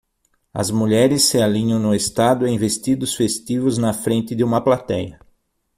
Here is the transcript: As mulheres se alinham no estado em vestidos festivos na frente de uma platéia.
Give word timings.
As 0.51 0.71
mulheres 0.71 1.25
se 1.25 1.39
alinham 1.43 1.77
no 1.77 1.93
estado 1.93 2.47
em 2.47 2.57
vestidos 2.57 3.13
festivos 3.13 3.77
na 3.77 3.93
frente 3.93 4.33
de 4.33 4.43
uma 4.43 4.59
platéia. 4.59 5.19